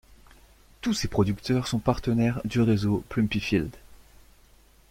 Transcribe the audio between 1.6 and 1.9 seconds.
sont